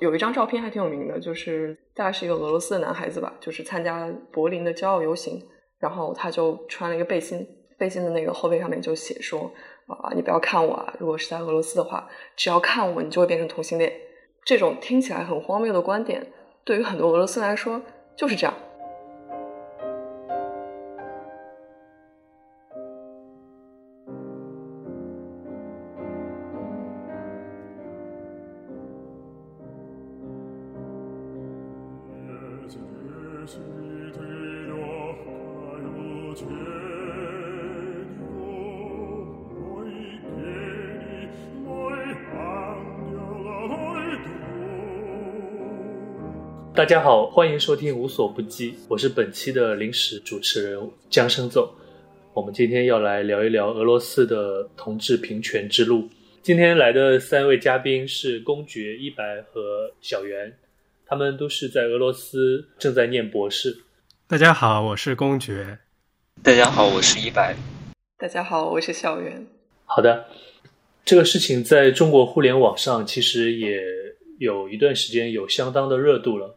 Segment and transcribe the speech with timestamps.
[0.00, 5.40] 有一张照片还挺有名的，就是大概是一个俄罗斯的男孩子吧，就是参加柏林的骄傲游行，
[5.78, 7.46] 然后他就穿了一个背心，
[7.78, 9.52] 背心的那个后背上面就写说
[9.86, 13.92] 啊，你不要看我啊，如果是在俄罗斯的话，只要看我，你就会变成同性恋。
[14.44, 16.26] 这种听起来很荒谬的观点，
[16.64, 17.80] 对于很多俄罗斯来说
[18.16, 18.54] 就是这样。
[46.80, 51.70] 大家好，欢迎收听无所不击，我是本期的临时主持人江生奏。
[52.32, 56.08] 我们今天要来聊一聊俄罗斯的同志平权之路。
[56.40, 60.50] 今天来的三位嘉宾是公爵一白和小袁，
[61.04, 63.76] 他们都是在俄罗斯正在念博士。
[64.26, 65.80] 大家好，我是公爵。
[66.42, 67.54] 大家好，我是一白。
[68.16, 69.46] 大家好，我是小袁。
[69.84, 70.24] 好的，
[71.04, 73.82] 这个事情在中国互联网上其实也
[74.38, 76.56] 有一段时间有相当的热度了。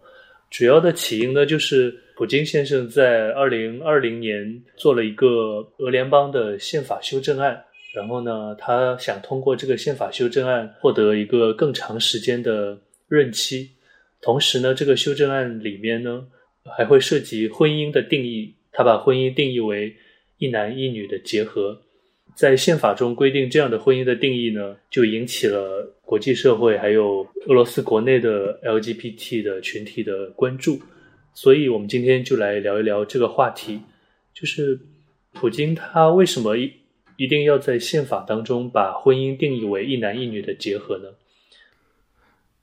[0.53, 7.59] 主要的起因呢，就是普京先生在二零二零年做了一个俄联邦的宪法修正案，
[7.95, 13.67] 然后呢，他想通过这个宪法修正案获得一个更长时间的任期。
[14.21, 16.23] 同时呢，这个修正案里面呢，
[16.77, 19.95] 还会涉及婚姻的定义，他把婚姻定义为
[20.37, 21.81] 一男一女的结合。
[22.35, 30.81] 在宪法中规定这样的婚姻的定义呢，就引起了国际社会还有俄罗斯国内的 LGBT 的群体的关注，
[31.33, 33.79] 所以我们今天就来聊一聊这个话题，
[34.33, 34.79] 就是
[35.31, 36.71] 普京他为什么一
[37.17, 41.09] 一定要在宪法当中把婚姻定义为一男一女的结合呢？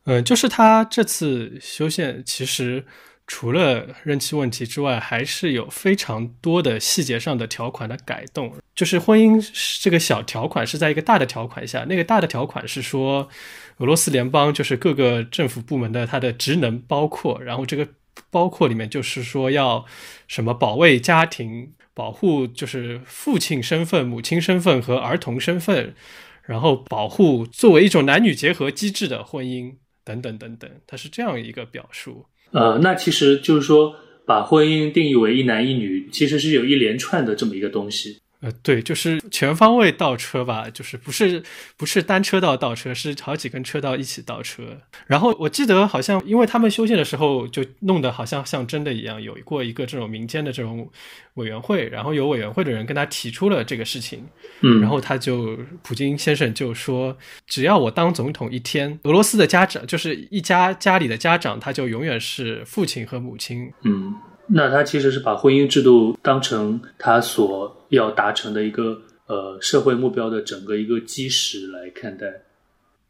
[0.04, 2.84] 嗯，就是他这次修宪其实。
[3.32, 8.52] 除了任期问题之外，还是有非常多的细节上的条款的改动。
[8.74, 9.40] 就是婚姻
[9.80, 13.28] 这个小条款是在一个大的条款下，那个大的条款是说，
[13.76, 17.86] 俄罗斯联邦就是各个政府部门的它的职能包括，然后这个
[18.30, 19.86] 包括里面就是说要
[20.26, 25.94] 什么保卫家庭、保护就是父亲身份、母亲身份和儿童身份，
[26.42, 32.26] 然后保护作为一种男女结合机制的婚姻等等等等，它是这样一个表述。
[32.52, 33.94] 呃，那其实就是说，
[34.26, 38.18] 把婚姻定义为一男一女，其实是有一连串的这么一个东西。
[38.40, 41.42] 呃，对，就是全方位倒车吧，就是不是
[41.76, 44.78] 不是单车道倒车，是好几根车道一起倒车。
[45.06, 50.88] 然后我记得好像，因为他们修宪的时候就弄得好像像真的一样，有过一个这种民间的这种
[51.34, 54.26] 委员会，然后有委员会的人跟他提出了这个事情，
[54.62, 57.14] 嗯，然后他就普京先生就说，
[57.46, 64.14] 只要我当总统一天，俄罗斯的家长就是一家家里的家长，他就永远是父亲和母亲，嗯。
[64.52, 72.26] 那他其实是把婚姻制度当成他所要达成的一个呃社会目标的整个一个基石来看待。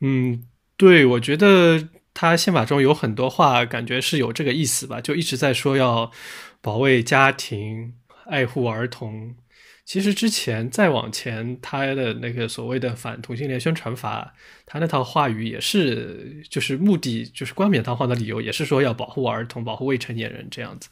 [0.01, 0.45] 嗯，
[0.77, 6.11] 对，我觉得他宪法中有很多话，感觉是有这个意思吧，就一直在说要
[6.61, 7.95] 保卫家庭、
[8.27, 9.37] 爱护儿童。
[9.85, 14.33] 其实之前再往前，他的那个所谓的反同性恋宣传法，
[14.65, 20.89] 他那套话语也是，就是目的就是冠冕堂皇的理由，也是说要保护儿童、保护未成年人这样子。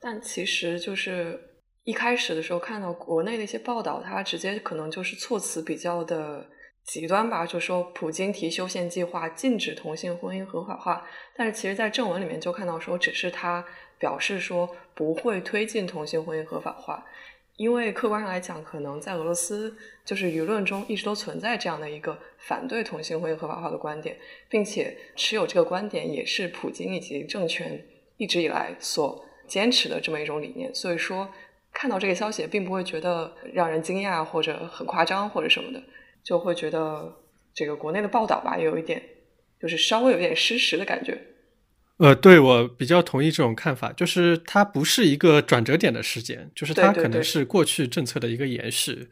[0.00, 1.38] 但其实就是
[1.84, 6.46] 一开始的时候看到国内的一些报道，他直接可能就是措辞比较的
[6.84, 11.04] 极端吧，就说普京提修宪计划禁止同性婚姻合法化，
[11.34, 13.64] 但是其实，在正文里面就看到说，只是他
[13.98, 17.02] 表示说不会推进同性婚姻合法化，
[17.56, 19.74] 因为客观上来讲，可能在俄罗斯
[20.04, 24.16] 就是舆论中一直都存在这样的一个反对同性婚姻合法化的观点，
[24.50, 27.82] 并且持有这个观点也是普京以及政权
[28.18, 29.24] 一直以来所。
[29.48, 31.28] 坚持的这么一种理念，所以说
[31.72, 35.82] 看到这个消息并不会觉得让人惊讶或者很夸张或者什么的，
[36.22, 37.12] 就会觉得
[37.54, 39.02] 这个国内的报道吧，有一点
[39.60, 41.20] 就是稍微有点失实的感觉。
[41.98, 49.08] 呃，对我比较同意这种看法，就是它不是一个转折点的事件，就是它可能是过去政策的一个延续。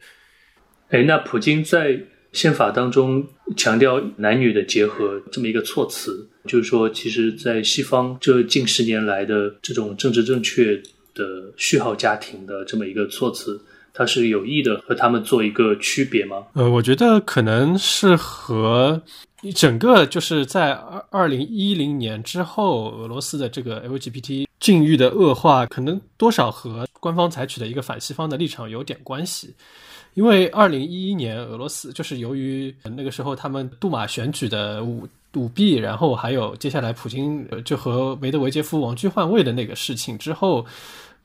[0.89, 1.99] 哎，那普京在
[2.33, 6.29] 宪法当中强调男女的结合这么一个措辞。
[6.47, 10.81] 就是说，其实，在西方这近十年来的这种政治正确
[11.19, 13.59] 的序号家庭的这么一个措辞，
[13.93, 16.37] 它是有意的和他们做一个区别吗？
[16.53, 19.01] 呃，我觉得可能是和
[19.53, 29.53] 整个就是在二二零一零年之后，俄罗斯的这个 LGBT 境遇的恶化，可能多少和官方采取的一个反西方的立场有点关系。
[30.15, 40.65] 因为二零一一年俄罗斯就是由于那个时候他们杜马选举的舞舞弊，然后还有接下来普京就和梅德韦杰夫王居换位的那个事情之后。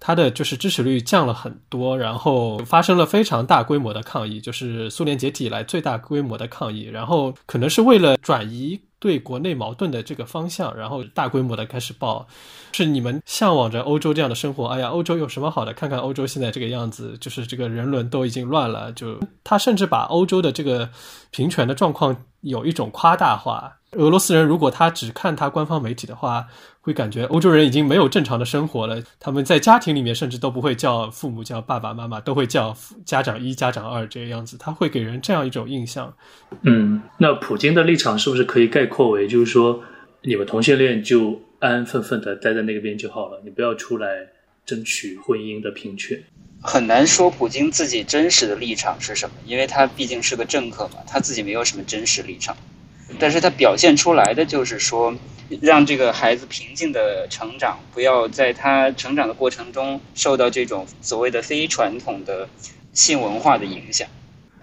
[0.00, 6.82] 他的就是支持率降了很多，然后发生了非常大规模的抗议，就是苏联解体以来最大规模的抗议。
[6.84, 12.26] 然后可能是为了转移对国内矛盾的这个方向，然后大规模的开始爆，
[12.72, 14.66] 是你们向往着欧洲这样的生活。
[14.66, 15.72] 哎呀，欧洲有什么好的？
[15.72, 18.92] 看看欧洲现在这个样子，就是这个人伦都已经乱了。
[18.92, 20.90] 就他甚至把欧洲的这个
[21.30, 23.78] 平权的状况有一种夸大化。
[23.94, 26.46] 俄罗斯人如果他只看他官方媒体的话。
[26.84, 29.02] 会感觉欧洲人已经没有正常的生活了。
[29.18, 32.76] 他们在家庭里面甚至都不会叫父母叫爸爸妈妈，都会叫
[33.06, 34.58] 家长一、家长二这个样子。
[34.58, 36.14] 他会给人这样一种印象。
[36.60, 39.82] 嗯，那普京的立场是不是可以概括为，就是说，
[40.20, 44.08] 你们同性恋就安安分分的待在那个边就好了，你不要出来
[44.66, 46.22] 争取婚姻的平权？
[46.60, 52.54] 很难说普京自己真实的立场是什么，因为他毕竟是个政客嘛，他自己没有什么真实立场。
[53.18, 55.14] 但是他表现出来的就是说。
[55.60, 62.48] 让这个孩子平静的成长，不要在他成长的过程中受到这种所谓的非传统的
[62.94, 64.08] 性文化的影响。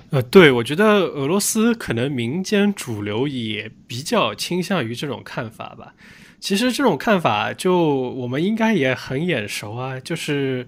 [0.09, 5.93] 呃，对，我觉得俄罗斯可能民间主流也比较倾向于这种看法吧。
[6.39, 10.67] 其实这种看法，就我们应该也很眼熟啊，就是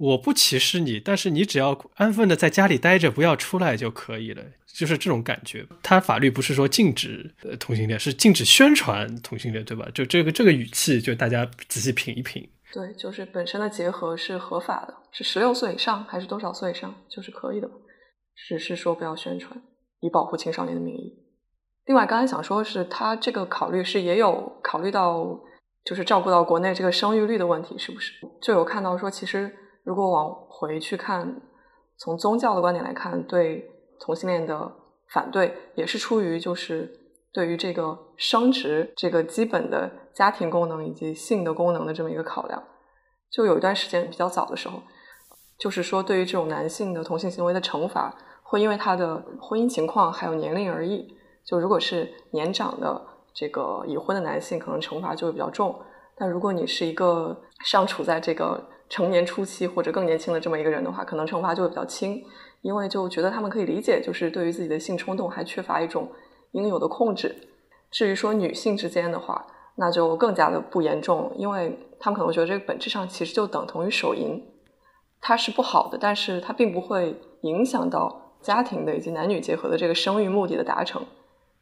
[0.00, 4.42] 我不歧视你，但是你只要安分的在家里待着，不要出来就可以了。
[4.66, 9.86] 就是这种感觉，他法律不是说禁止呃同性恋，是禁止宣传同性恋，对吧？
[9.92, 12.48] 就这个这个语气，就大家仔细品一品。
[12.72, 17.68] 对，就是本身的结合是合法的，是十六岁以上还是多少岁以上就是可以的，
[18.48, 19.60] 只是说不要宣传，
[20.00, 21.12] 以保护青少年的名义。
[21.84, 25.38] 另外，刚才想说是他这个考虑是也有考虑到，
[25.84, 28.12] 就是照顾到国内这个生育率的问题，是不是？
[28.40, 29.52] 就有看到说，其实
[29.84, 31.40] 如果往回去看，
[31.96, 33.70] 从宗教的观点来看，对。
[34.02, 34.72] 同性恋的
[35.12, 36.90] 反对也是出于就是
[37.34, 42.64] 对于这个生殖这个基本的家庭功能以及性的功能的这么一个考量。
[43.30, 44.80] 就有一段时间比较早的时候，
[45.58, 51.06] 就是说对于这种男性的同性行为的惩罚，会因为他的婚姻情况还有年龄而异。
[51.44, 55.74] 就如果是年长的这个已婚的男性，可能惩罚就会比较重；
[56.16, 62.22] 但如果你是一个尚处在这个成年初期或者更年轻的这么一个人的话，可能惩罚就会比较轻。
[62.62, 66.06] 因为就觉得他们可以理解，就是对于自己的性冲动还缺乏一种
[66.52, 67.34] 应有的控制。
[67.90, 69.46] 至于说女性之间的话，
[69.76, 74.44] 那就更加的不严重，因为他们可能觉得这个本质上其实就等同于手淫，
[75.22, 81.02] 它是不好的，但是它并不会影响到家庭的以及男女结合的这个生育目的的达成。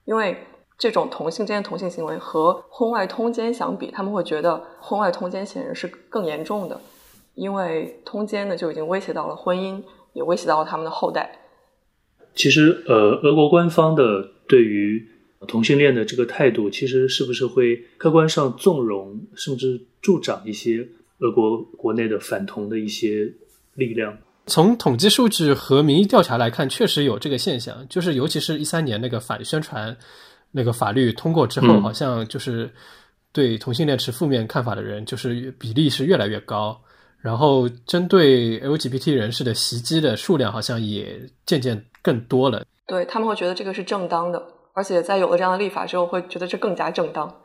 [0.05, 0.37] 因为
[0.77, 6.81] 这种同性之间同性行为和婚外通奸相比，他们会觉得婚外通奸显然是更严重的，
[7.39, 9.83] 因为通奸呢就已经威胁到了婚姻。
[10.15, 11.31] 也威胁到了他们的后代。
[12.35, 15.07] 其实，呃，俄国官方的对于
[15.47, 20.89] 同性恋的这个态度，其实是不是会客观上纵容甚至助长一些
[21.19, 23.33] 俄国国内的反同的一些
[23.75, 24.17] 力量？
[24.47, 27.87] 从统计数据和民意调查来看，确实有这个现象。
[27.89, 29.97] 就是尤其是一三年那个反宣传
[30.51, 32.69] 那个法律通过之后，好像就是
[33.31, 36.81] 对同性恋持负面看法的人，就是比例是越来越高。
[37.21, 42.65] 然后，针对 LGBT 人士的袭击的数量好像也渐渐更多了。
[42.87, 44.41] 对他们会觉得这个是正当的，
[44.73, 47.41] 而且在有了这样的立法之后，会觉得这更加正当。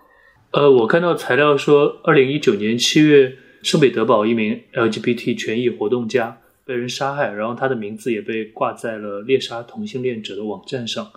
[0.51, 11.11] 呃，我看到材料说，二零一九年七月，圣彼得堡一名 LGBT 权益活动家被人杀害，然后他的名字也被挂在了猎杀同性恋者的网站上。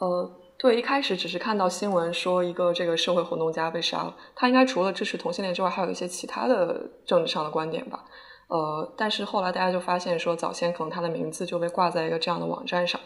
[0.00, 0.30] 呃。
[0.62, 8.04] 对，一开始只是看到新闻说一个这个社会活动家被杀了，他应该除了支持同性恋之外，还有一些其他的政治上的观点吧。
[8.48, 13.00] 呃，但是后来大家就发现说，早先可能他的名字就被挂在一个这样的网站上，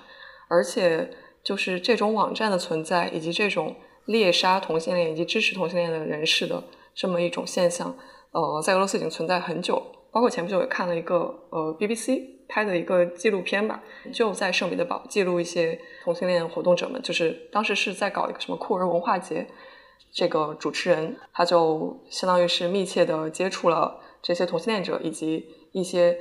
[0.49, 1.08] 而且
[1.44, 6.61] 就是这种网站的存在，以及这种猎杀同性恋以及支持同性恋的人士的
[6.92, 7.96] 这么一种现象，
[8.32, 9.80] 呃，在俄罗斯已经存在很久。
[10.14, 12.33] 包括前不久也看了一个呃 BBC。
[12.47, 19.47] 拍的一个纪录片吧，就在圣彼得堡记录一些同性恋活动者们，就是当时是在搞一个什么酷儿文化节，
[20.12, 26.18] 这个主持人他就相当于是密切的接触了这些同性恋者以及一些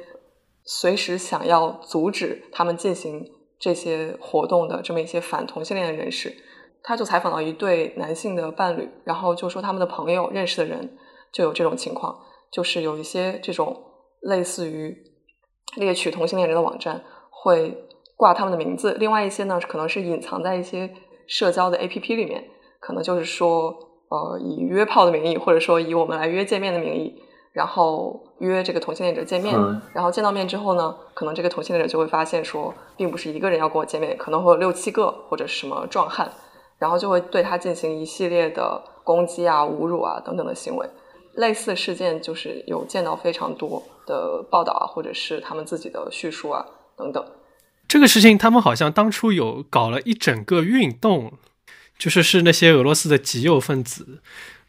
[0.64, 6.34] 随时想要阻止他们进行这些活动的这么一些反同性恋的人士，
[6.82, 10.98] 他就采访到一对男性的伴侣，然后就说他们的朋友认识的人
[11.34, 12.18] 就有这种情况，
[12.54, 13.76] 就是有一些这种
[14.22, 15.12] 类似于。
[15.76, 17.76] 猎取同性恋人的网站会
[18.16, 20.88] 挂他们的名字，另外一些呢可能是隐藏在一些
[21.26, 22.44] 社交的 APP 里面，
[22.80, 23.76] 可能就是说，
[24.10, 27.20] 呃，以约炮的名义，或者说以我们来约见面的名义，
[27.54, 29.56] 然后约这个同性恋者见面，
[29.96, 36.32] 然后见到面之后呢，可能这个同性恋者就会发现说，并不是一个人要跟我见面，可能会有六七个或者是什么壮汉，
[36.78, 40.88] 然后就会对他进行一系列的攻击啊、侮辱啊等等的行为。
[41.36, 46.66] 类似事件就是有见到非常多的报道啊，或者是他们自己的叙述啊
[46.98, 47.26] 等等。
[47.88, 51.34] 这个事情他们好像当初有搞了一整个运动，
[51.98, 54.22] 就是是那些俄罗斯的极右分子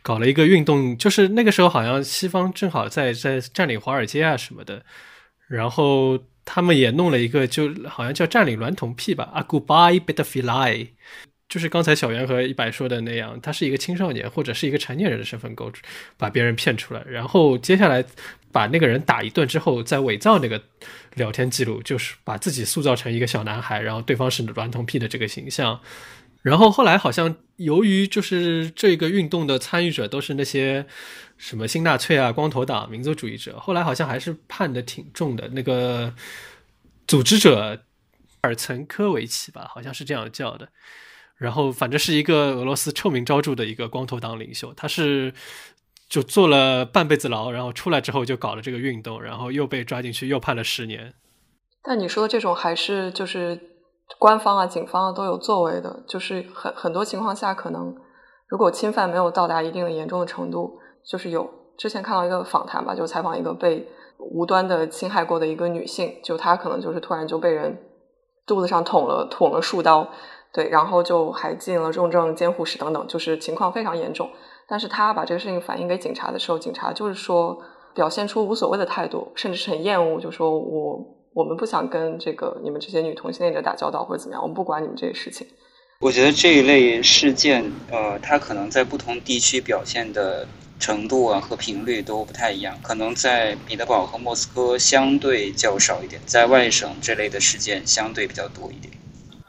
[0.03, 4.85] 搞了一个运动，就是那个时候好像西方正好在在占领华尔街啊什么的，
[5.49, 10.89] 然后他们也弄了一个，就好像叫占领娈童癖吧，阿古巴伊贝特菲莱。
[11.55, 15.71] 就是刚才小袁和一百说的那样，他是一个青少年或者是一个成年人的身份构，
[16.17, 18.05] 把别人骗出来，然后接下来
[18.51, 20.61] 把那个人打一顿之后，再伪造那个
[21.15, 25.81] 聊天记录，就是把自己塑造成一个小男孩，然后对方是娈童癖的这个形象。
[26.43, 30.85] 然后后来好像由于就是这个运动的参与者都是那些
[31.39, 35.47] 什么新纳粹啊、光头党、民族主义者，后来好像还是判的挺重的。
[35.51, 36.13] 那个
[37.07, 37.81] 组织者
[38.41, 40.69] 尔岑科维奇吧，好像是这样叫的。
[41.37, 45.35] 然后，反正是一个俄罗斯臭名昭著的一个光头党领袖，他是
[46.09, 51.13] 就坐了半辈子牢，然后出来之后就搞了这个运动，然后又被抓进去，又判了十年。
[51.83, 53.61] 但你说的这种还是就是
[54.19, 57.95] 官方啊、警方啊都有作为的，就是很很多情况下，可能
[58.49, 63.87] 如果侵犯没有到达一定的严重的程度，就是有之前看到一个访谈吧，就采访一个被
[64.19, 67.77] 无端的侵害过的一个女性，就她可能就是突然就被人
[68.47, 70.09] 肚子上捅了捅了数刀。
[70.55, 74.31] 对，然后就还进了重症监护室等等，就是情况非常严重。
[74.69, 77.59] 但是他把这个事情反映给警察的时候，警察就是说
[77.93, 80.99] 表现出无所谓的态度，甚至是很厌恶，就说我
[81.35, 85.45] 我们不想跟这个你们这些女同性恋者打交道或者怎么样，我们不管你们这些事情。
[85.99, 90.47] 我觉得这一类事件，呃，它可能在不同地区表现的
[90.79, 98.94] 程度啊和频率都不太一样，可能在彼得堡和莫斯科相对较少一点，在外省这类的事件相对比较多一点。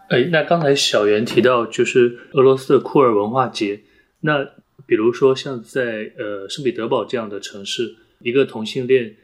[0.09, 3.81] 哎，那刚才小袁提到就是俄罗斯的库尔文化节，
[4.21, 4.45] 那
[4.85, 9.15] 比如说像在呃圣彼得堡这样的城市，一个同性恋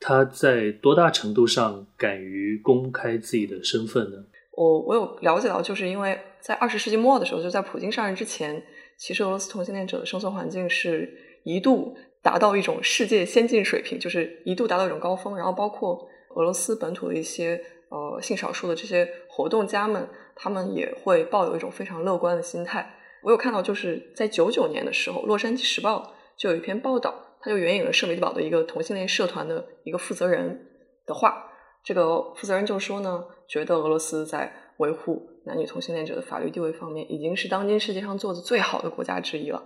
[0.00, 4.24] 他在多大程度上敢于公开自己的身份呢？
[4.56, 8.62] 我我有了解到，就是因为在二十世纪末的时候，就在普京上任之前，
[8.96, 11.10] 其实俄罗斯同性恋者的生存环境是
[11.44, 20.08] 一度达到一种世界先进水平，就是一度达到一种高峰，然后包括俄罗斯本土的一些呃性少数的这些活动家们。
[20.34, 22.90] 他们也会抱有一种非常乐观的心态。
[23.22, 30.66] 我有看到，就是在九九年的时候，《洛杉矶时报》就有一篇报道，他就援引了圣彼得堡的一个同性恋社团的一个负责人
[31.06, 31.50] 的话。
[31.84, 39.62] 这个负责人就说呢，觉得俄罗斯在维护男女同性恋者的法律地位方面，已经是当今世界上做的最好的国家之一了。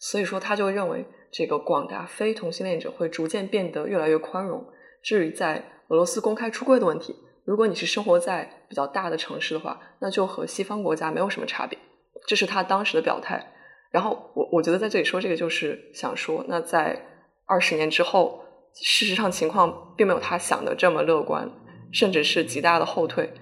[0.00, 4.66] 所以说，他就认为这个广大非同性恋者会逐渐变得越来越宽容。
[5.00, 7.14] 至于在俄罗斯公开出柜的问题，
[7.44, 11.78] 如果你是生活在比较大的城市的话，那就和西方国家没有什么差别，
[12.26, 13.52] 这是他当时的表态。
[13.90, 17.04] 然后我我觉得在这里说这个，就是想说，那在
[17.46, 18.44] 二十年之后，
[18.74, 21.50] 事实上情况并没有他想的这么乐观，
[21.92, 23.32] 甚至是极大的后退。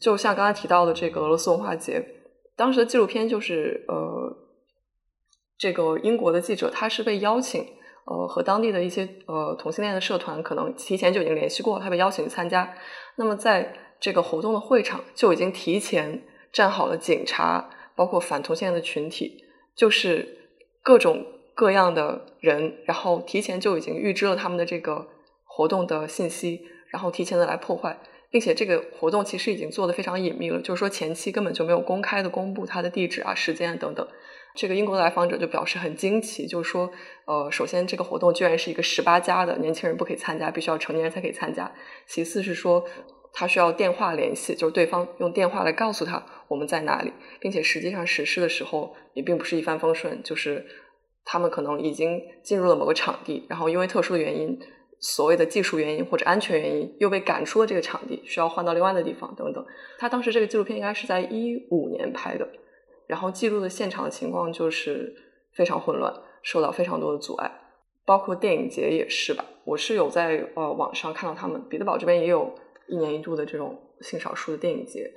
[0.00, 2.04] 就像刚才提到的这个俄罗斯文化节，
[2.56, 4.36] 当时的纪录片就是呃，
[5.58, 7.76] 这个英国的记者他是被邀请。
[8.08, 12.72] 呃，和当地的一些呃同性恋的社团可能提前就已经联系过，他被邀请参加。
[13.16, 19.44] 那么在这个活动的会场就已经提前站好了警察，包括反同性恋的群体，
[19.74, 20.50] 就是
[20.82, 25.08] 各种各样的人，然后提前就已经预知了他们的这个
[25.44, 27.98] 活动的信息，然后提前的来破坏，
[28.30, 34.06] 并且这个活动其实已经做的非常隐秘了，就是说前期根本就没有公开的公布它的地址啊、时间等等。
[34.56, 36.90] 这个英国来访者就表示很惊奇，就是说，
[37.26, 41.70] 呃，首先这个活动居然是一个十八加的年轻人不可以参加，必须要成年人才可以参加。
[42.06, 42.82] 其次是说，
[43.34, 50.64] 他需要电话联系，就是对方用电话来告诉他我们在哪里，并且实际上实施的时候也并不是一帆风顺，就是
[51.24, 54.58] 他们可能已经进入了某个场地，然后因为特殊的原因，
[55.00, 59.62] 所谓的技术原因或者安全原因，又被赶出了这个场地，需要换到另外的地方等等。
[59.98, 62.48] 他当时这个纪录片应该是在一五年拍的。
[63.06, 65.14] 然后记录的现场的情况就是
[65.52, 67.50] 非常混乱，受到非常多的阻碍，
[68.04, 69.44] 包括电影节也是吧。
[69.64, 72.54] 我是有在呃网上看到他们彼得堡这边也有
[72.86, 75.12] 一年一度的这种性少数的电影节，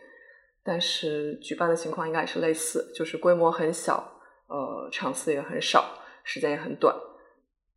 [0.63, 5.83] 但是举办的情况应该也是类似，就是规模很小，呃场次也很少，
[6.23, 6.95] 时间也很短。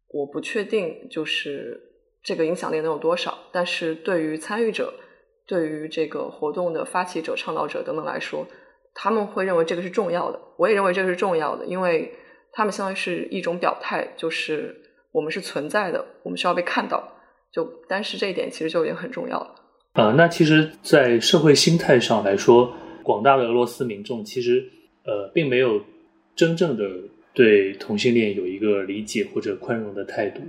[0.09, 1.81] 我不确定就是
[2.23, 4.95] 这个影响力能有多少，但是对于参与者、
[5.47, 8.47] 对于这个活动的发起者、倡导者等等来说。
[8.95, 12.13] 他们会认为这个是重要的，我也认为这个是重要的，因为
[12.53, 14.75] 他们相当于是一种表态，就是
[15.13, 17.09] 我们是存在的，我们需要被看到。
[17.53, 19.55] 就单是这一点，其实就已经很重要了。
[19.93, 22.73] 啊，那其实，在社会心态上来说，
[23.03, 24.65] 广大的俄罗斯民众其实
[25.05, 25.79] 呃，并没有
[26.35, 26.89] 真正的
[27.35, 30.41] 对同性恋有一个理解或者宽容的态度。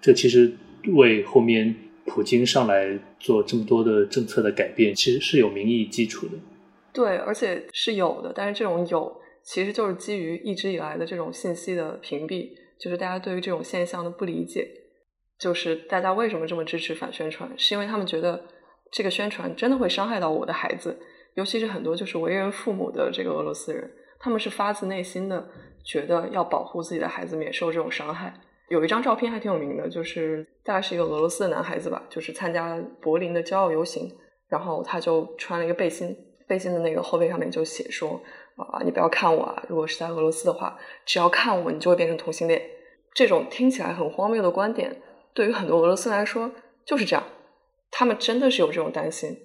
[0.00, 0.52] 这其实
[0.94, 1.74] 为后面
[2.06, 6.34] 普京上来做这么多的政策的改变，其实是有民意基础的。
[6.92, 14.68] 对，而且是有的，但是这种有其实就是基于一直以来的这种信息的屏蔽，就是大家对于这种现象的不理解。
[15.38, 18.40] 就是大家为什么这么支持反宣传，是因为他们觉得
[18.92, 20.96] 这个宣传真的会伤害到我的孩子，
[21.34, 25.44] 尤其是很多就是为人父母的这个俄罗斯人，他们是发自内心的
[25.84, 28.32] 觉得要保护自己的孩子免受这种伤害。
[28.68, 34.08] 有一张照片还挺有名的，就是大概是一个俄罗斯的男孩子吧，就是参加柏林的骄傲游行，
[34.48, 38.20] 然后他就穿了一个背心，背心的那个后背上面就写说
[38.56, 42.62] 啊，你不要看我啊，如果是在俄罗斯的话，只要看我，你就会变成同性恋。
[43.14, 45.02] 这种听起来很荒谬的观点。
[45.34, 46.50] 对于很多俄罗斯来说
[46.84, 47.24] 就是这样，
[47.90, 49.36] 他们真的是有这种担心。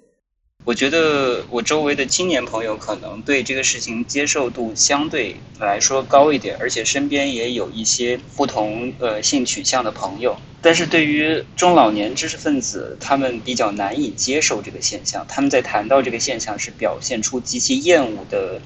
[0.67, 10.35] 我觉得我周围的青年朋友可能对这个事情接受度相对来说高一点，而且身边也有一些不同呃性取向的朋友。
[10.61, 15.25] 但是对于中老年知识分子，他们比较难以接受这个现象。
[15.29, 18.59] 他们在谈到这个现象时，表现出极其厌恶的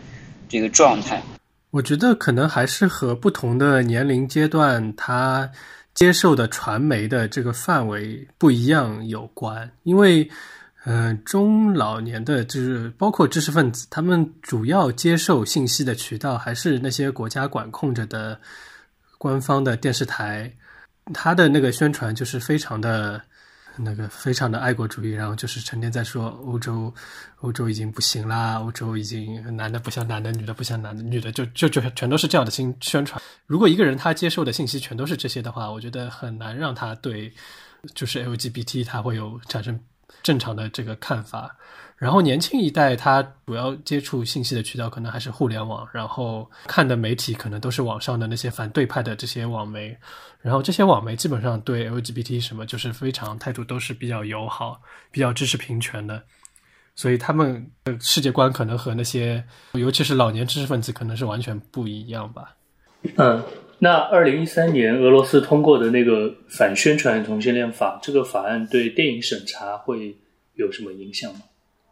[0.49, 1.21] 这个状态。
[1.69, 5.51] 我觉得可能还是和不同的年龄阶段他。
[5.93, 10.27] 接受的传媒的这个范围不一样有关，因为，
[10.85, 18.39] 嗯，中老年的就是包括知识分子，他们主要接受信息的渠道还是那些国家管控着的
[19.17, 20.51] 官方的电视台，
[21.13, 23.21] 他的那个宣传就是非常的。
[23.77, 26.93] 那个非常的爱国主义，然后就是成天在说欧洲，
[27.39, 33.19] 欧洲已经不行啦，欧洲已经男的不像男的，女的不像男的，女的就就就全都是这样的新宣传。
[33.47, 37.33] 如果一个人他接受的信息全都是这些的话，我觉得很难让他对
[37.95, 39.79] 就是 LGBT 他会有产生
[40.23, 41.55] 正常的这个看法。
[41.97, 49.95] 然后年轻一代他主要接触信息的渠道可能还是互联网，然后看的媒体可能都是网上的那些反对派的这些网媒，
[50.41, 56.23] 然后这些网媒基本上对 LGBT 什么就是非常态度都是比较友好、比较支持平权的，
[56.95, 59.43] 所以他们的世界观可能和那些
[59.73, 62.55] 尤其是老年知识分子可能是完全不一样吧。
[63.17, 63.43] 嗯，
[63.83, 70.15] 那二零一三年俄罗斯通过的那个反宣传同性恋法，这个法案对电影审查会
[70.53, 71.39] 有什么影响吗？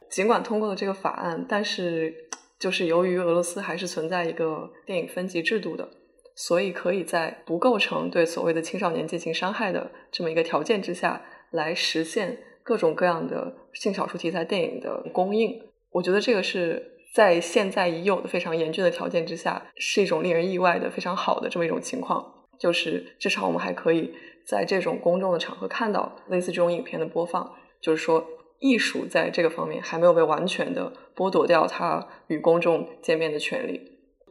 [0.08, 2.14] 尽管通过了这个法案，但是
[2.60, 5.90] 就是由于俄罗斯还是存在一个电影分级制度的，
[6.36, 15.60] 所以可以在不构成对所谓的青少年进行伤害的这么一个条件之下来实现各种各样的性少数题材电影的公映。
[15.90, 22.34] 我觉得这个是在现在已有的非常严峻的条件之下，是一种令人意外的非常好的这么一种情况。
[22.60, 24.14] 就是至少我们还可以
[24.46, 28.26] 在这种公众的场合看到类似这种影片的播放，就是说。
[28.62, 33.80] 艺术在这个方面还没有被完全的剥夺掉它与公众见面的权利，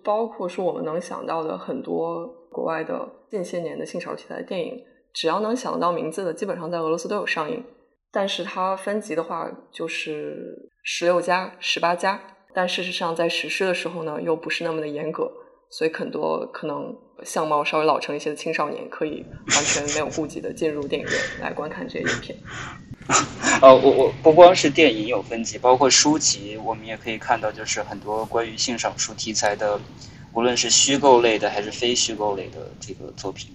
[0.04, 7.64] 包括说我们能想到的很多国外的近些年的性少数题材电影，只要能想到名字的，基本上在俄罗斯都有上映。
[8.12, 12.20] 但是它分级的话，就是十六加、十八加，
[12.54, 15.30] 但事实上在实施的时候呢，又不是那么的严格，
[15.70, 22.36] 所以很多可能相貌稍微老成一些的青少年，可以完全没有顾忌的进入电影院来观看这些影片。
[23.62, 29.80] 哦，我我不光是电影有分级，包括书籍，我们也可以看到，就是很多关于性少数题材的，
[30.32, 33.50] 无论是虚构类的还是非虚构类的这个作品。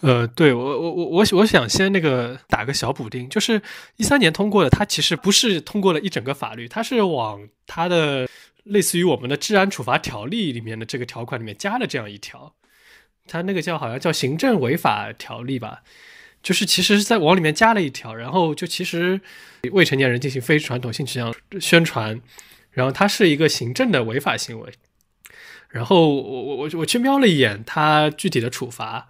[0.00, 3.60] 呃，对我我我我我想先那个打个小补丁，就是
[3.96, 8.28] 一三年通过的，它其实不是通过了一整个法律，它是往它的
[8.64, 12.54] 类似于我们的治安处罚条例里面的这个条款里面加了这样一条，
[13.26, 15.82] 它那个叫好像叫行政违法条例吧。
[16.42, 19.20] 就是其实是在往里面加了一条，然后就其实
[19.72, 22.18] 未成年人进行非传统性取向宣传，
[22.70, 24.72] 然后它是一个行政的违法行为。
[25.68, 29.06] 然后我我我我去瞄了一眼它具体的处罚，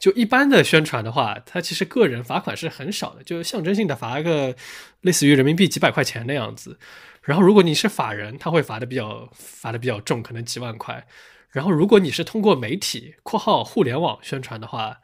[0.00, 4.56] 就一般的宣传的话，它其实个人罚款是很少的，就象征性的罚个
[5.02, 6.78] 类似于人民币几百块钱的样子。
[7.22, 11.06] 然后如果你是法人，他会罚的比较罚的比较重，可能几万块。
[11.50, 15.00] 然后如果你是通过媒体（括号互联网）宣传的话，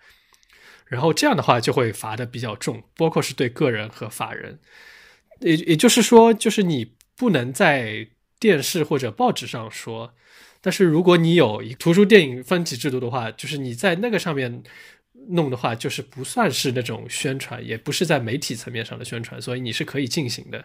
[0.86, 4.60] 然后这样的话就会罚的比较重，包括是对个人和法人，
[5.40, 10.14] 也也就是说，就是你不能在电视或者报纸上说，
[10.66, 14.64] 但是如果你有图书电影分级制度的话，就是你在那个上面
[15.28, 20.64] 弄的话，就是不算是那种宣传，也不是在媒体层面上的宣传，所以你是可以进行的，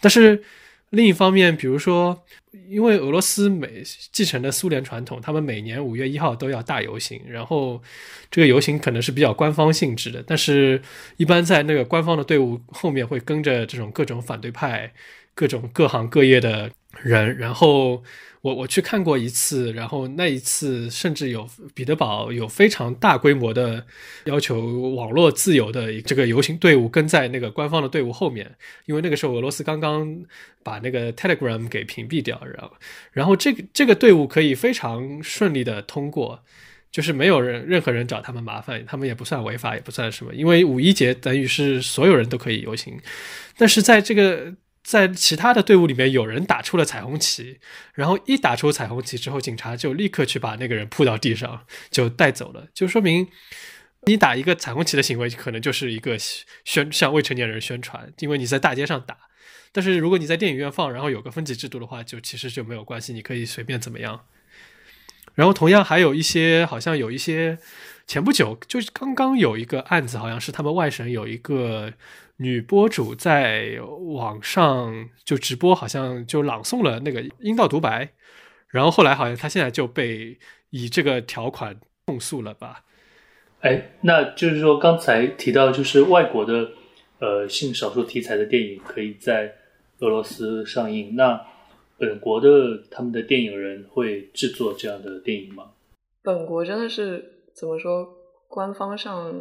[0.00, 0.42] 但是。
[0.90, 2.24] 另一方面，比如说，
[2.68, 7.82] 因为俄罗斯每继承的苏联传统，他们每年五月一号都要大游行，然后
[8.30, 10.80] 这个游行可能是比较官方性质的，但是
[11.16, 14.92] 一般在那个官方的队伍后面会跟着这种各种反对派、
[15.34, 16.70] 各种各行各业的
[17.02, 18.02] 人，然后
[18.42, 23.84] 我我去看过一次，然后那一次甚至有彼得堡有非常大规模的
[24.24, 30.24] 要求网络自由的这个游行队伍跟在那个官方的队伍后面，因为那个时候俄罗斯刚刚
[30.62, 32.72] 把那个 Telegram 给屏蔽掉，然后
[33.12, 36.40] 然后这个这个队伍可以非常顺利的通过，
[36.92, 42.96] 就是没有人任何人找他们麻烦，他们也不算违法，也不算什么，因为五一节等于是所有人都可以游行，
[43.58, 44.54] 但是在这个。
[44.86, 47.58] 在其他的队伍里面，有人打出了彩虹旗，
[47.94, 52.68] 然后一打出彩虹旗之后，警察就立刻去把那个人扑到地上，就带走了。
[52.72, 53.26] 就说明
[54.02, 56.16] 你打一个彩虹旗的行为，可能就是一个
[56.64, 59.18] 宣向未成年人宣传，因为你在大街上打。
[59.72, 64.20] 但是如果你在电影院放，然后有个分级制度的话，就其实就没有关系，你可以随便怎么样。
[65.34, 67.58] 然后同样还有一些，好像有一些
[68.06, 71.92] 前不久就是刚刚有一个案子，好像是他们外省有一个。
[72.38, 73.78] 女播主在
[74.16, 78.12] 网上就直播，好像就朗诵了那个阴道独白，
[78.68, 80.38] 然后后来好像她现在就被
[80.70, 82.84] 以这个条款控诉了吧？
[83.60, 86.70] 哎，那就是说刚才提到，就是外国的
[87.20, 89.54] 呃性少数题材的电影可以在
[90.00, 91.40] 俄罗斯上映，那
[91.96, 92.48] 本国的
[92.90, 95.70] 他们的电影人会制作这样的电影吗？
[96.22, 98.14] 本国真的是怎么说？
[98.48, 99.34] 官方上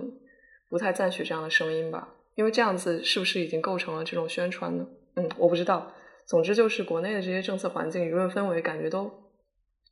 [0.67, 2.14] 不太赞许这样的声音吧？
[2.35, 4.85] 因为这样子是不是已经构成了这种宣传呢？
[5.15, 5.91] 嗯，我不知道。
[6.27, 9.11] 总之就是国内的这些政策环境、舆论氛围，感觉都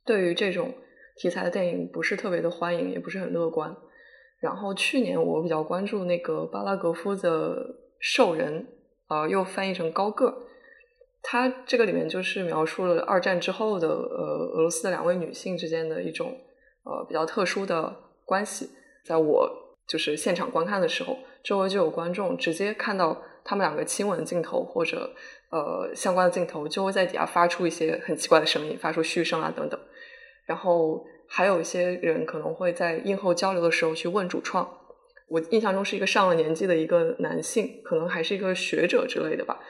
[0.04, 0.74] 对于这种
[1.16, 3.74] 题材的电影不是特别的欢迎，也不是很乐观。
[4.40, 7.54] 然后去年我比较关注那个巴拉格夫的
[8.00, 8.66] 《兽人》，
[9.14, 10.36] 啊，又翻译成高个。
[11.22, 16.36] 它这个里面就是描述了二战之后的呃俄罗斯的两位女性之间的一种
[16.82, 18.68] 呃比较特殊的关系。
[19.06, 21.16] 在我就是现场观看的时候。
[21.44, 25.14] 周围就有观众直接看到他们两个亲吻的镜头或者
[25.50, 29.78] 呃相关的镜头，就会在底下发出一些很奇怪的声音，发出嘘声啊等等。
[30.46, 34.66] 然后还有一些人可能会在映后交流的时候去问主创，
[35.28, 39.60] 我印象中是一个上了年纪的一个男性，可能还是一个学者之类的吧，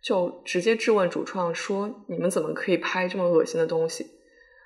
[0.00, 4.06] 就直接质问主创说：“你们怎么可以拍这么恶心的东西？”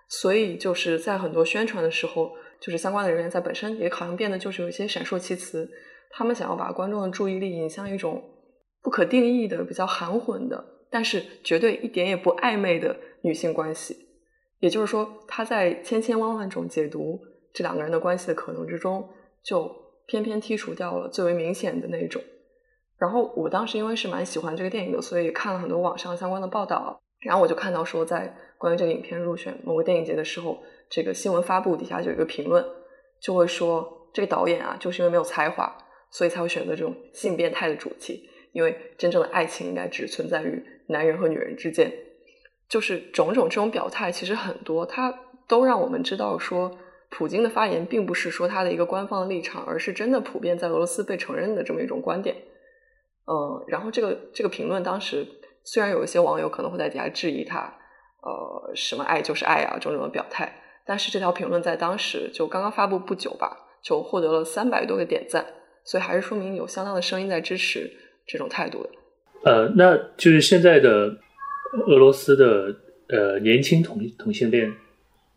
[0.08, 5.70] 所以就是在很多宣传的时候，就是相关的人员在本身也好像变得就是有一些闪烁其词。
[6.10, 8.22] 他们想要把观众的注意力引向一种
[8.82, 14.06] 不可定义的、比较含混的，但是绝对一点也不暧昧的女性关系。
[14.60, 17.20] 也就是说，他在千千万万种解读
[17.52, 19.08] 这两个人的关系的可能之中，
[19.42, 19.70] 就
[20.06, 22.20] 偏偏剔除掉了最为明显的那种。
[22.96, 27.00] 然后我当时因为是蛮喜欢这个电影的，所以看了很多网上相关的报道。
[27.20, 32.64] 然后我就看到说，在关于这个影片入选某个电影节的时候，这个新闻发布底下就有一个评论，
[33.20, 35.76] 就会说这个导演啊，就是因为没有才华。
[36.10, 41.92] 所以才会选择这种性变态的主题，因为真正的爱情应该只存在于男人和女人之间。
[42.68, 45.12] 就是种种这种表态，其实很多，它
[45.46, 52.36] 都让我们知道说，普京的发言并不是说他的一个官方的立场，而是真的普遍在俄罗斯被承认的这么一种观点。
[53.26, 55.26] 嗯，然后这个这个评论当时
[55.64, 57.74] 虽然有一些网友可能会在底下质疑他，
[58.22, 65.46] 呃，什么爱就是爱啊，种种的表态，但是这条评论在当时就刚刚发布不久吧，就获得了三百多个点赞。
[65.84, 67.90] 所以还是说明有相当的声音在支持
[68.26, 68.90] 这种态度的。
[69.44, 71.16] 呃，那就是现在的
[71.86, 72.74] 俄罗斯的
[73.08, 74.72] 呃年轻同同性恋，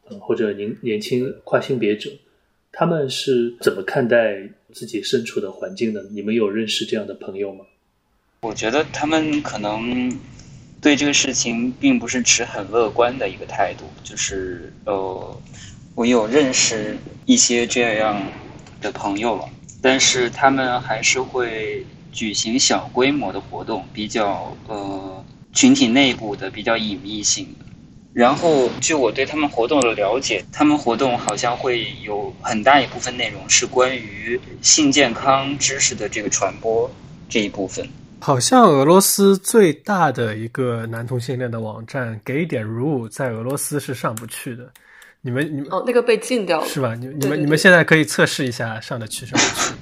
[0.09, 2.09] 呃或者年年轻跨性别者，
[2.71, 6.03] 他们是怎么看待自己身处的环境的？
[6.11, 7.65] 你们有认识这样的朋友吗？
[8.41, 10.11] 我觉得他们可能
[10.81, 13.85] 对这个事情并不是持很乐观的一个态度。
[14.03, 15.41] 就是呃，
[15.93, 18.19] 我有认识一些这样
[18.81, 19.47] 的朋友了。
[19.81, 27.65] 但是他们还是会举行小规模的活动，比较呃群体内部的比较隐秘性的。
[28.13, 36.91] 然后据我对他们活动的了解，他们活动好像会有很大一部分内容是关于性健康知识的这个传播
[37.29, 37.87] 这一部分。
[38.19, 44.69] 好像俄罗斯最大的一个男同性恋的网站“给点如”在俄罗斯是上不去的。
[45.23, 46.95] 你们你们哦，那个被禁掉了是吧？
[46.95, 49.75] 你你们你们现在可以测试一下上得去上不去？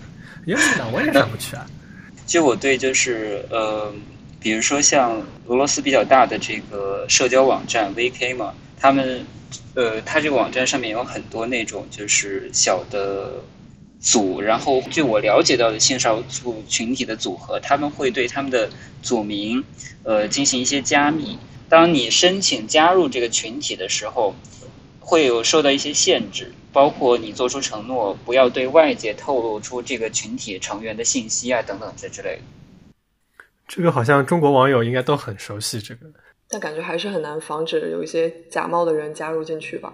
[0.45, 1.65] 也是的，我也上不去啊。
[2.27, 3.93] 就我对就是呃，
[4.39, 9.25] 比如说像俄罗斯比较大的这个社交网站 VK 嘛，他们
[9.75, 13.31] 呃，他这个网站上面有很多那种就是小的
[14.01, 18.69] 组，然后据我了解到的性少数群体的组合，他们会对他们的
[19.01, 19.63] 组名
[20.03, 21.39] 呃进行一些加密。
[21.69, 24.35] 当你申请加入这个群体的时候。
[25.09, 32.41] 会有受到一些限制，包括你做出承诺，不要对外界透露出这个群体成员的信息啊，等等这之类的。
[33.67, 36.01] 这个好像中国网友应该都很熟悉这个。
[36.47, 39.91] 但感觉还是很难防止有一些假冒的人加入进去吧。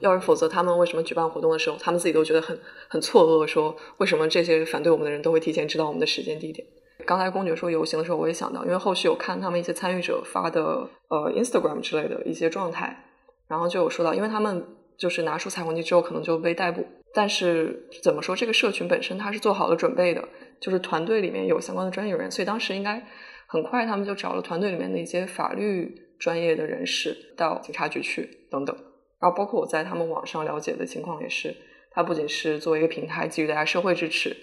[0.00, 6.66] 要是否则，他们为什么举办活动的时候，他们自己都觉得很很错愕，说为什么这些反对我们的人都会提前知道我们的时间地点？
[7.06, 13.09] 刚才公爵说游行的时候，我也想到，因为后续有看他们一些参与者发的呃 Instagram 之类的一些状态，
[13.50, 14.64] 然后就有说到，因为他们
[14.96, 20.28] 就是拿出彩虹旗之后可能就被逮捕，但是怎么说，这个社群本身它是做好了准备的，
[20.60, 23.04] 就是团队里面有相关的专业人员，所以当时应该
[23.48, 28.76] 很快他们就找了团队里面的一些法律专业的人士到警察局去等等。
[29.20, 31.54] 然后包括我在他们网上了解的情况也是，
[31.90, 34.36] 它不仅是作为一个平台给予大家社会支持，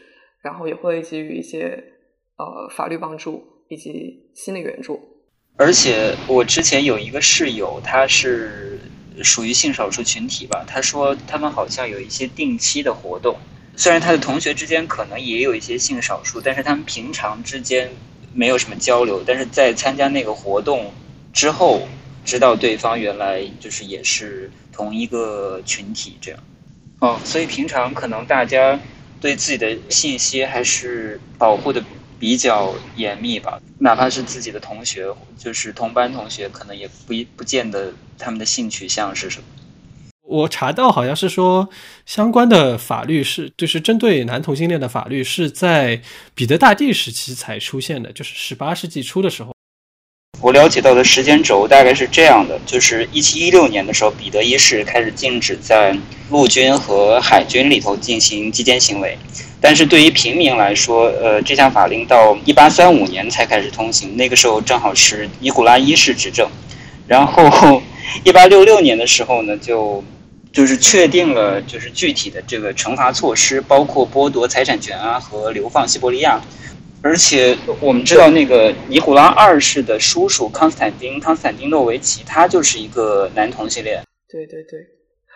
[0.44, 1.82] 然后也会给予一些
[2.38, 5.00] 呃法律帮助以及心理援助。
[5.58, 8.78] 而且我之前有一个室友，他是
[9.24, 13.38] 属于性少数群体吧，他说他们好像有一些定期的活动，
[13.76, 17.90] 虽然他的同学之间可能也有一些性少数，但是他们平常之间
[18.34, 20.94] 没有什么交流，但是在参加那个活动
[21.34, 21.88] 之后，
[22.26, 24.52] 知道对方原来就是也是。
[24.78, 26.40] 同一个群体这样，
[27.00, 28.80] 哦，所以平常可能大家
[29.20, 31.84] 对自己的信息还是保护的
[32.20, 39.46] 比较严密吧，哪怕是自己的同学，就是同班同学，可能也不不见得他们的性取向是什么。
[40.24, 41.70] 我查到好像是说，
[42.06, 46.02] 相关的法律是就是针对男同性恋的法律是在
[46.36, 49.57] 彼得大帝时期才出现的，就是十八世纪初的时候。
[50.40, 55.98] 我了解到的时间轴大概是这样的：，就是一七一六年的时候，彼得一世开始禁止在
[56.30, 59.18] 陆军和海军里头进行基奸行为，
[59.60, 66.48] 但是对于平民来说，呃，这项法令到一八三五年才开始通行，那个时候正好是尼古拉一世执政，
[67.08, 67.82] 然后
[68.24, 70.04] 一八六六年的时候呢，就
[70.54, 76.40] 就是确定了就是具体的这个惩罚措施，包括剥夺财产权啊和流放西伯利亚。
[77.04, 84.04] 而且我们知道，那个尼古拉二世的叔叔康斯坦丁康斯坦丁诺维奇，他就是一个男同性恋。
[84.28, 84.80] 对对对，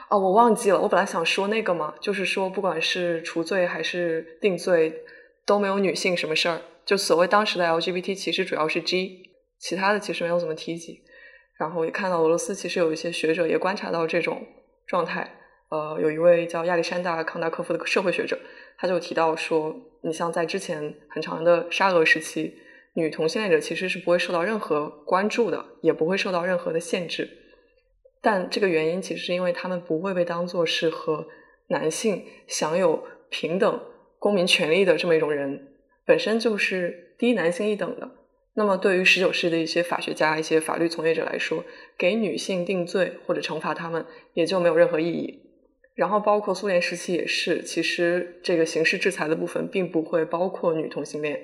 [0.10, 4.94] 哦，我忘记了，我本来想说那个嘛，就是说不管是除罪还是定罪，
[5.46, 6.62] 都没有女性什么事儿。
[6.86, 11.02] 就所谓当时的 LGBT，其实主要是 G，其他的其实没有怎么提及。
[11.58, 14.46] 然后也看到俄罗斯其实有一些学者也观察到这种
[14.88, 15.30] 状态。
[15.72, 18.38] 呃，有一位叫亚历山大康达科夫的社会学者，
[18.78, 22.56] 他就提到说，你像在之前很长的沙俄时期，
[22.94, 27.30] 女同性恋者其实是不会受到任何关注的，也不会受到任何的限制。
[28.22, 31.26] 但这个原因其实是因为他们不会被当作是和
[31.68, 33.82] 男性享有平等
[34.20, 35.70] 公民权利的这么一种人，
[36.06, 38.12] 本身就是低男性一等的。
[38.56, 41.64] 那么对于十九世纪的一些法学家、一些法律从业者来说，
[41.98, 45.48] 给女性定罪或者惩罚他们，也就没有任何意义。
[45.96, 51.40] 然后包括苏联时期也是，其实这个刑事制裁的部分并不会包括女同性恋，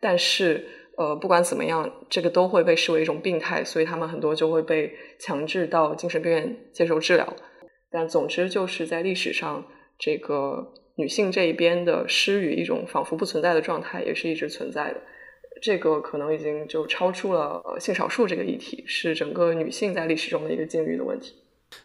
[0.00, 0.64] 但是
[0.96, 7.36] 呃不管怎么样，这个都会被视为一种病态，所以他们很多就会被强制到精神病院接受治疗。
[7.90, 9.66] 但总之就是在历史上，
[9.98, 15.00] 这个女性这一边的施予一种仿佛不存在的状态，也是一直存在的。
[15.60, 21.34] 这个可能已经就超出了呃性少数这个议题，是整个女性在历史中的一个境遇的问题。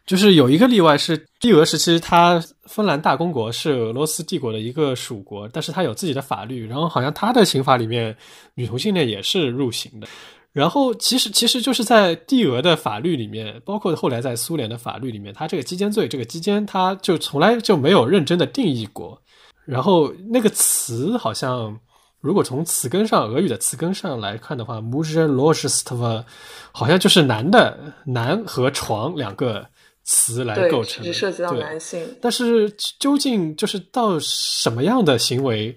[0.05, 8.15] 就是有一个例外是帝俄时期，它芬兰大公国是俄罗斯帝国的一个属国，但是它有自己的法律，然后好像它的刑法里面
[8.55, 10.07] 女同性恋也是入刑的。
[10.51, 19.21] 然后其实其实就是在帝俄的法律里面，包括后来在苏联的法律里面，它这个基奸罪，这个基奸，它就从来就没有认真的定义过。
[19.65, 21.79] 然后那个词好像，
[22.19, 26.23] 如果从词根上，俄语的词根上来看的话 m u ž e l o ž s t v
[26.71, 29.65] 好像就是男的男和床两个。
[30.03, 32.01] 词来构成，只涉及到男性。
[32.21, 35.75] 但是究竟就是到什么样的行为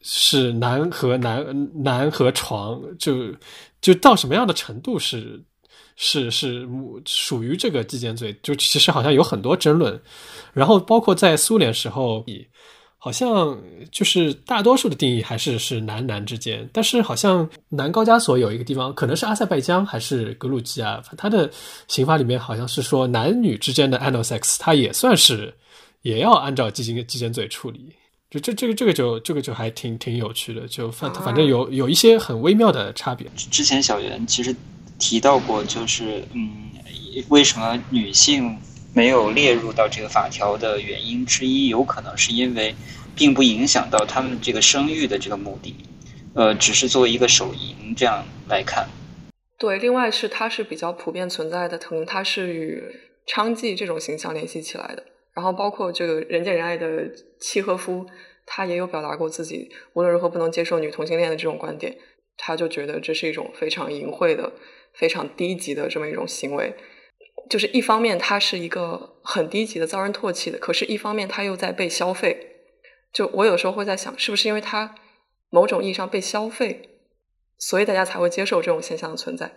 [0.00, 3.34] 是男和男男和床，就
[3.80, 5.42] 就到什么样的程度是
[5.96, 6.68] 是是
[7.06, 8.38] 属于这个基间罪？
[8.42, 10.00] 就其实好像有很多争论。
[10.52, 12.24] 然后包括在苏联时候。
[13.04, 13.60] 好像
[13.90, 21.50] 就是大多数的定义还是是男男之间，但是好像南高加索有一个地方，可能是阿塞拜疆还是格鲁吉亚，它的
[21.88, 25.52] 刑法里面好像是说男女之间的 anal sex，它也算是
[26.02, 27.92] 也要按照基奸基奸罪处理。
[28.30, 33.26] 就这这个这个就这个就还挺挺有趣的，就反反正有有一些很微妙的差别。
[33.50, 34.54] 之前小袁其实
[35.00, 36.70] 提到过，就是嗯，
[37.30, 38.56] 为什么女性？
[38.94, 42.74] 没有列入到这个法条的原因之一，有可能是因为
[43.16, 45.74] 并不影响到他们这个生育的这个目的，
[46.34, 48.86] 呃，只是作为一个手淫这样来看。
[49.58, 52.82] 对，另外是它是比较普遍存在的，可能它是与
[53.26, 55.04] 娼妓这种形象联系起来的。
[55.32, 58.04] 然后包括这个人见人爱的契诃夫，
[58.44, 61.96] 他也有表达过自己无论如何不能接受女同性恋的这种观点，
[62.36, 64.52] 他就觉得这是一种非常淫秽的
[64.92, 66.74] 非常低级的这么一种行为。
[67.48, 72.48] 就是一方面它是一个很低级的、遭人唾弃的，可是一方面它又在被消费。
[73.12, 74.94] 就我有时候会在想，是不是因为它
[75.50, 76.88] 某种意义上被消费，
[77.58, 79.52] 所以大家才会接受这种现象的存在？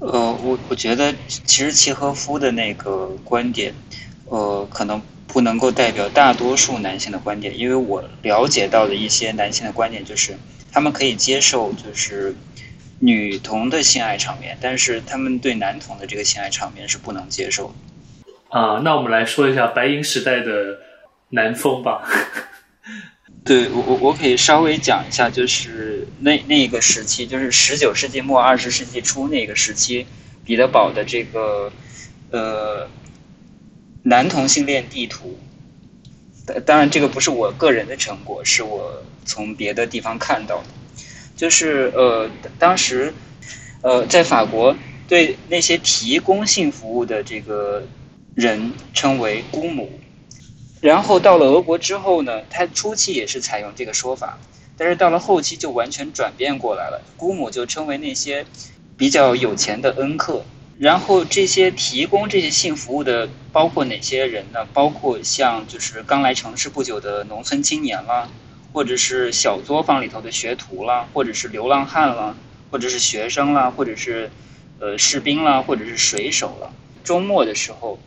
[0.00, 3.72] 呃，我我觉得其实契诃夫的那个观点，
[4.24, 10.36] 呃，可能不能够代表大多数男性的观点，因为我了解到的一些男性的观点就是，
[10.72, 12.34] 他们可以接受就是
[13.04, 17.74] 女童的性爱场面，但是他们对男童的这个性爱场面是不能接受。
[18.48, 20.78] 啊，那我们来说一下白银时代的
[21.30, 22.08] 男风吧。
[23.44, 30.06] 对我我我可以稍微讲一下，就是那那个时期，就是十九世纪末二十世纪初那个时期，
[30.44, 31.72] 彼得堡的这个
[32.30, 32.88] 呃
[34.04, 35.36] 男同性恋地图。
[36.64, 40.68] 当然，这个不是我个人的成果，是我从别的地方看到的。
[41.42, 43.12] 就是呃，当时
[43.82, 44.76] 呃，在法国
[45.08, 47.82] 对那些提供性服务的这个
[48.36, 49.90] 人称为姑母。
[50.80, 54.38] 然后到了俄国之后呢，他初期也是采用这个说法，
[54.76, 57.02] 但是到了后期就完全转变过来了。
[57.16, 58.46] 姑母就称为那些
[58.96, 60.44] 比较有钱的恩客，
[60.78, 64.64] 然后这些提供这些性服务的包括哪些人呢？
[64.72, 68.28] 包括像就是刚来城市不久的农村青年啦，
[68.72, 72.36] 或者是小作坊里头的学徒啦，或者是流浪汉啦，
[72.70, 74.30] 或者是学生啦，或者是
[74.78, 76.72] 呃士兵啦，或者是水手了。
[77.04, 77.98] 周末的时候。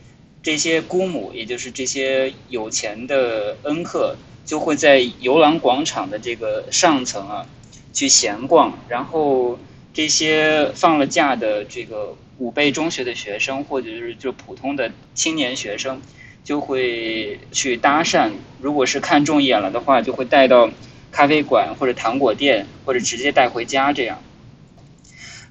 [0.43, 7.47] 这些姑母，也就是这些有钱的恩客，就会在游廊广场的这个上层啊，
[7.91, 8.77] 去闲逛。
[8.87, 9.57] 然后
[9.91, 15.99] 这些放了假的这个武备中学的学生，或者是就普通的青年学生，
[16.45, 18.31] 就会去搭讪。
[18.61, 20.71] 如果是看中眼了的话，就会带到
[21.11, 24.21] 咖啡馆或者糖果店，或者直接带回家这样。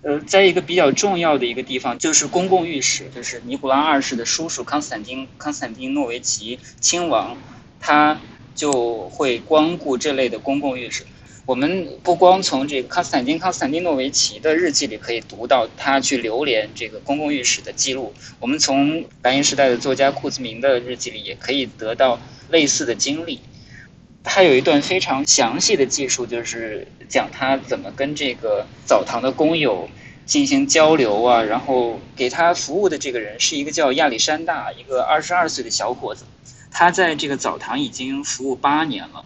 [0.03, 7.37] 呃，在一个比较重要的一个地方，就是公共浴室，就是尼古拉二世的叔叔康斯坦丁康斯坦丁诺维奇亲王，
[7.81, 8.21] 他
[8.55, 11.05] 就会光顾这类的公共浴室。
[11.47, 23.41] 我们不光从这个康斯坦丁康斯坦丁诺维奇的日记里可以读到他去流连这个公共浴室的记录，我们从白银时代的作家库兹明的日记里也可以得到类似的经历。
[24.23, 29.87] 他有一段非常详细的技术，就是讲他怎么跟这个澡堂的工友
[30.25, 31.43] 进行交流啊。
[31.43, 36.25] 然后给他服务的这个人是一个叫亚历山大，一个二十二岁的小伙子。
[36.71, 39.23] 他在这个澡堂已经服务八年了。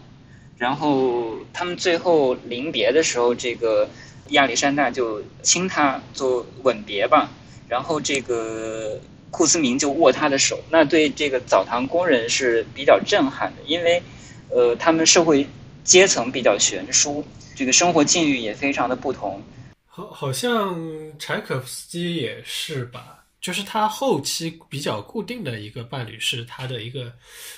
[0.59, 3.89] 然后他们最后临别的时候，这个
[4.29, 7.31] 亚历山大就亲他做吻别吧。
[7.67, 8.99] 然后这个
[9.31, 13.99] 库斯明就握他的手，那对这个澡堂工人是比较震撼的，因为。
[14.51, 15.45] 呃，他们社会
[15.83, 17.23] 阶层比较悬殊，
[17.55, 19.39] 这个生活境遇也非常的不同。
[19.85, 20.75] 好，好像
[21.19, 23.23] 柴可夫斯基也是吧？
[23.39, 27.13] 就是他后期比较固定的一个伴侣是他的一个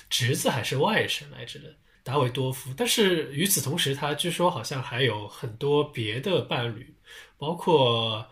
[0.09, 2.71] 侄子还是外甥来着的达维多夫。
[2.77, 6.95] 但是与此同时，他据说好像还有很多别的伴侣，
[7.37, 8.25] 包括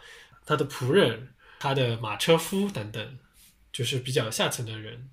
[0.45, 3.19] 他的仆人、他的马车夫等等，
[3.71, 5.09] 就是比较下层的人。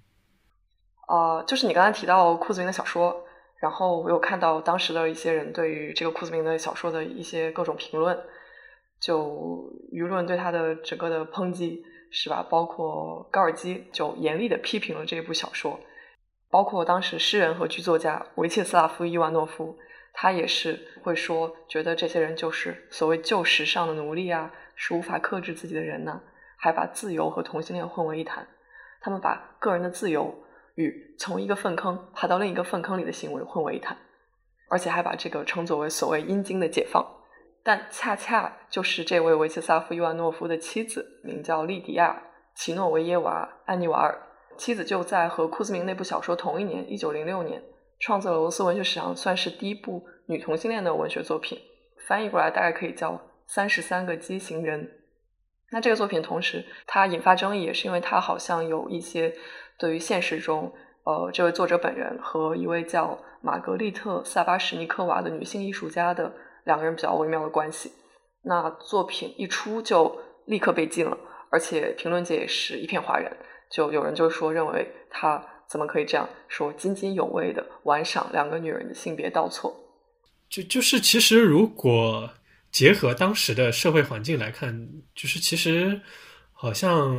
[1.09, 3.23] 呃，就是你刚才提到库兹明的小说。
[3.59, 8.17] 然后我有看到当时的一些人对于这个库兹明的小说的一些各种评论，
[9.01, 12.47] 就舆论对他的整个的抨击是吧？
[12.51, 15.81] 包括高尔基就严厉的批评了这部小说，
[16.51, 19.77] 包括当时诗人和剧作家维切斯拉夫·伊万诺夫，
[20.13, 26.21] 他也是会说，觉得这些人就是所谓旧时尚的奴隶啊，是无法克制自己的人呢，
[26.57, 28.47] 还把自由和同性恋混为一谈，
[29.01, 30.43] 他们把个人的自由。
[30.77, 33.97] 与从一个粪坑爬到另一个粪坑里的行为混为一谈，
[34.69, 37.03] 而且还把这个称作为所谓阴茎的解放。
[37.65, 42.13] 但恰恰就是这位维切斯拉夫·伊万诺夫的妻子，名叫莉迪亚·
[42.55, 44.26] 奇诺维耶娃·安尼瓦尔。
[44.57, 47.63] 妻子就在和库兹明那部小说同一年，一九零六年，
[48.01, 51.59] 创作了俄罗斯文学史上算是第一部女同性恋的文学作品，
[52.07, 53.13] 翻译过来大概可以叫
[53.47, 54.85] 《三十三个畸形人》。
[55.71, 59.35] 那这个作品同时它引发争议，也是因为它好像有一些。
[59.79, 60.73] 对于现实中，
[61.05, 66.33] 呃，这位作者本人和一位叫玛格丽特·萨巴什尼科娃的女性艺术家的
[66.65, 67.93] 两个人比较微妙的关系。
[68.43, 71.19] 那作品一出就立刻被禁了，
[71.51, 73.31] 而且评论界也是一片哗然。
[73.71, 79.75] 就有人就说，认为他怎么可以这样说津津有味的玩赏两个女人的性别倒错？
[80.49, 82.31] 就就是其实如果
[82.71, 86.01] 结合当时的社会环境来看，就是其实
[86.53, 87.17] 好像。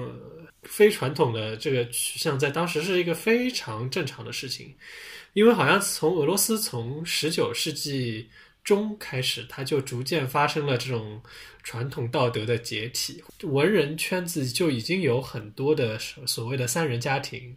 [0.64, 4.76] 非传统的这个取向在当时是一个非常正常的事情，
[5.32, 8.28] 因为好像从俄罗斯从十九世纪
[8.68, 11.22] 中开始，它就逐渐发生了这种
[11.64, 17.56] 传统道德的解体，文人圈子就已经有很多的所谓的三人家庭。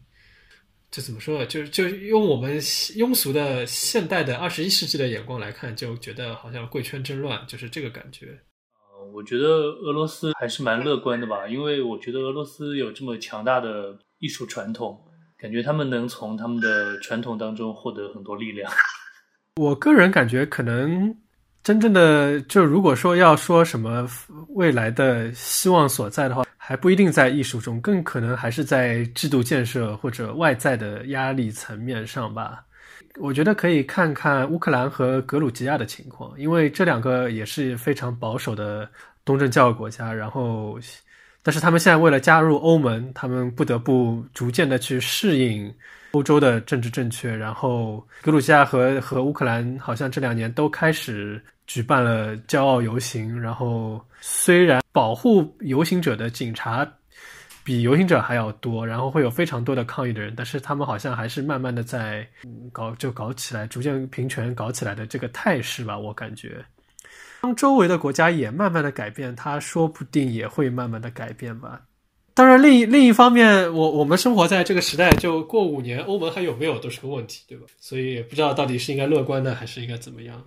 [0.88, 1.46] 这怎么说呢？
[1.46, 8.38] 就是就用我们庸俗的现代的二十一世纪的眼光来看，就觉得好像贵圈真乱，就是这个感觉。
[9.12, 14.96] 我觉得俄罗斯还是蛮乐观的吧，因为我觉得俄罗斯有这么强大的艺术传统，
[15.36, 18.72] 感觉他们能从他们的传统当中获得很多力量。
[19.56, 21.14] 我个人感觉，可能
[21.62, 24.08] 真正的就如果说要说什么
[24.50, 26.44] 未来的希望所在的话。
[26.62, 32.62] 还不一定在艺术中，更可能还是在制度建设或者外在的压力层面上吧。
[33.18, 38.88] 我觉得可以看看乌克兰和格鲁吉亚的情况，因为这两个也是非常保守的
[39.24, 40.14] 东正教国家。
[40.14, 40.78] 然后，
[41.42, 45.72] 但是他们现在为了加入欧盟，他们不得不逐渐的去适应
[46.12, 47.34] 欧洲的政治正确。
[47.34, 51.42] 然后，格鲁吉亚和和乌克兰好像这两年都开始。
[51.66, 56.84] 举办了骄傲游行，然后虽然保护游行者的警察
[57.62, 62.26] 比游行者还要多，然后会有非常多的抗议的人，但是他们好像还是慢慢的在
[62.72, 66.60] 搞，就搞起来，逐渐平权搞起来的这个态势吧，我感觉。
[67.40, 71.82] 当周围的国家也慢慢的改变，他说不定也会慢慢的改变吧。
[72.34, 77.66] 当然，另一另一方面，我我们生活在这个时代，就过五年，欧盟还有没有都是个问题，对吧？
[77.78, 80.42] 所以也不知道到底是应该乐观呢，还是应该怎么样。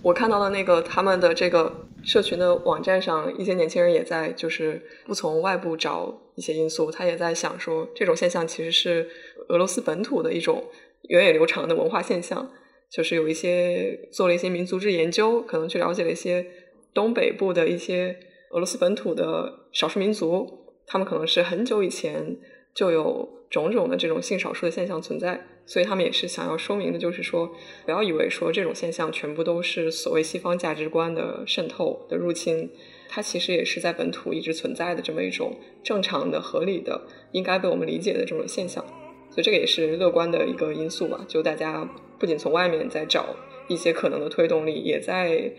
[0.00, 9.08] 我看到的那个他们的这个社群的网站上，一些年轻人也在就是不从外部找一些因素，他也在想说，这种现象其实是
[9.48, 10.64] 俄罗斯本土的一种
[11.02, 12.50] 源远流长的文化现象，
[12.94, 16.46] 就是有一些做了一些民族志研究，可能去了解了一些
[16.92, 18.16] 东北部的一些
[18.50, 20.48] 俄罗斯本土的少数民族，
[20.86, 22.36] 他们可能是很久以前
[22.74, 25.46] 就有种种的这种性少数的现象存在。
[25.66, 27.50] 所以他们也是想要说明的，就是说，
[27.86, 32.70] 不要以为说这种现象全部都是所谓西方价值观的渗透的入侵，
[33.08, 38.84] 它其实也是在本土一直存在的这么一种正常的、合理的、应该被我们理解的这种现象。
[39.30, 41.24] 所以这个也是乐观的一个因素吧。
[41.26, 41.88] 就大家
[42.18, 43.34] 不仅从外面在找
[43.68, 45.52] 一些可能的推动力，也在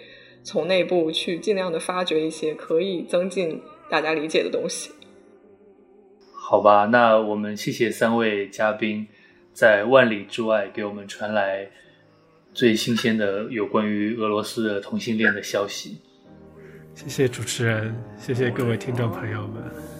[0.44, 4.92] 从内部去尽量的发掘一些可以增进大家理解的东西。
[6.34, 9.08] 好吧，那我们谢谢三位嘉宾。
[9.52, 11.66] 在万里之外给我们传来
[12.54, 15.98] 最新鲜的有关于俄罗斯的同性恋的消息。
[16.94, 19.95] 谢谢主持人，谢谢各位听众朋友们。